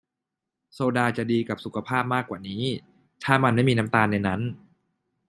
[0.73, 2.63] โซดาจะดีกับสุขภาพมากกว่านี้
[3.23, 4.41] ถ้ามันไม่มีน้ำตาลในนั้น